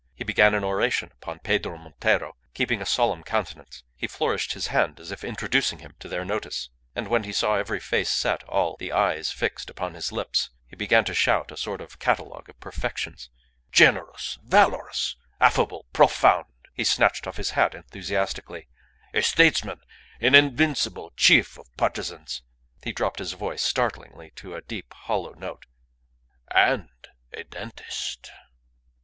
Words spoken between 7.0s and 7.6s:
when he saw